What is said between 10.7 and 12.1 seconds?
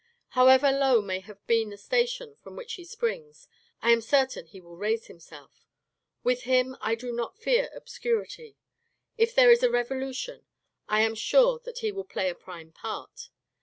I am sure that he will